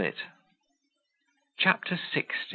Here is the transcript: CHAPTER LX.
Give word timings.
CHAPTER 1.57 1.95
LX. 2.15 2.33